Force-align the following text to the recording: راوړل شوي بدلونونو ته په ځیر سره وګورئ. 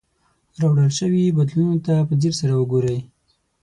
راوړل 0.61 0.91
شوي 0.99 1.23
بدلونونو 1.37 1.79
ته 1.87 1.95
په 2.07 2.13
ځیر 2.21 2.33
سره 2.41 2.53
وګورئ. 2.55 2.99